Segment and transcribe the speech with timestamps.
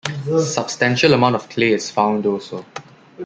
[0.39, 2.65] Substantial amount of clay is found also.